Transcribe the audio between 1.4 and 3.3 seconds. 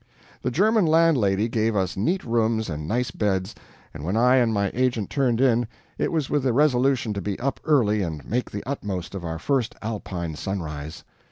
gave us neat rooms and nice